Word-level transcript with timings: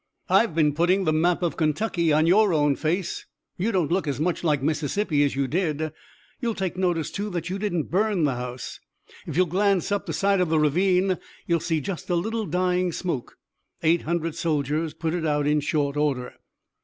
"I've 0.29 0.55
been 0.55 0.73
putting 0.73 1.03
the 1.03 1.13
map 1.13 1.43
of 1.43 1.57
Kentucky 1.57 2.11
on 2.11 2.25
your 2.25 2.53
own 2.55 2.75
face. 2.75 3.27
You 3.55 3.71
don't 3.71 3.91
look 3.91 4.07
as 4.07 4.19
much 4.19 4.43
like 4.43 4.63
Mississippi 4.63 5.23
as 5.23 5.35
you 5.35 5.47
did. 5.47 5.91
You'll 6.39 6.55
take 6.55 6.75
notice 6.75 7.11
too 7.11 7.29
that 7.29 7.51
you 7.51 7.59
didn't 7.59 7.91
burn 7.91 8.23
the 8.23 8.33
house. 8.33 8.79
If 9.27 9.37
you'll 9.37 9.45
glance 9.45 9.91
up 9.91 10.07
the 10.07 10.13
side 10.13 10.41
of 10.41 10.49
this 10.49 10.57
ravine 10.57 11.19
you'll 11.45 11.59
see 11.59 11.81
just 11.81 12.09
a 12.09 12.15
little 12.15 12.47
dying 12.47 12.91
smoke. 12.91 13.37
Eight 13.83 14.01
hundred 14.01 14.33
soldiers 14.33 14.95
put 14.95 15.13
it 15.13 15.23
out 15.23 15.45
in 15.45 15.59
short 15.59 15.95
order." 15.95 16.33